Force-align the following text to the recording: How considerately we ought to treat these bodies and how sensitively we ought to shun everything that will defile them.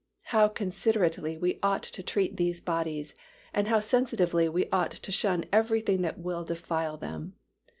How 0.33 0.47
considerately 0.47 1.37
we 1.37 1.59
ought 1.61 1.83
to 1.83 2.01
treat 2.01 2.35
these 2.37 2.59
bodies 2.59 3.13
and 3.53 3.67
how 3.67 3.81
sensitively 3.81 4.49
we 4.49 4.67
ought 4.71 4.89
to 4.93 5.11
shun 5.11 5.45
everything 5.53 6.01
that 6.01 6.17
will 6.17 6.43
defile 6.43 6.97
them. 6.97 7.35